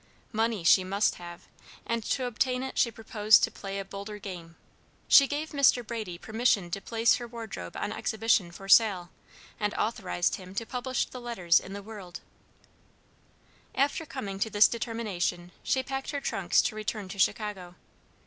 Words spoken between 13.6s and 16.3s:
After coming to this determination, she packed her